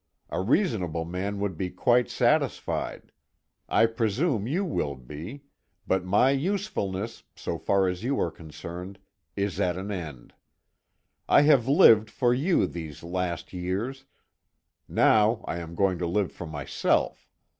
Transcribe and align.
A 0.31 0.41
reasonable 0.41 1.05
man 1.05 1.39
would 1.39 1.55
be 1.55 1.69
quite 1.69 2.09
satisfied; 2.09 3.11
I 3.69 3.85
presume 3.85 4.47
you 4.47 4.65
will 4.65 4.95
be; 4.95 5.43
but 5.85 6.03
my 6.03 6.31
usefulness, 6.31 7.21
so 7.35 7.59
far 7.59 7.87
as 7.87 8.03
you 8.03 8.19
are 8.19 8.31
concerned, 8.31 8.97
is 9.35 9.59
at 9.59 9.77
an 9.77 9.91
end. 9.91 10.33
I 11.29 11.43
have 11.43 11.67
lived 11.67 12.09
for 12.09 12.33
you 12.33 12.65
these 12.65 13.03
last 13.03 13.53
years 13.53 14.05
now 14.87 15.45
I 15.47 15.59
am 15.59 15.75
going 15.75 15.99
to 15.99 16.07
live 16.07 16.31
for 16.31 16.47
myself. 16.47 17.29